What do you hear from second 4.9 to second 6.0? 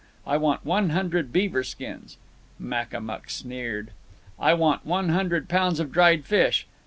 hundred pounds of